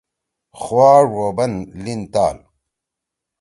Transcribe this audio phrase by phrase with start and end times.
[0.59, 1.53] خوا ڙُوبن
[1.83, 2.37] لیِن تال